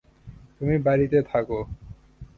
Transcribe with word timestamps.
তুমি 0.57 0.75
বাড়িতে 0.77 1.17
থাকো। 1.23 1.59